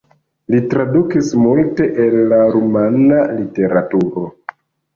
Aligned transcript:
Li 0.53 0.61
tradukis 0.71 1.29
multe 1.41 1.87
el 2.07 2.17
la 2.33 2.41
rumana 2.57 3.23
literaturo. 3.39 4.29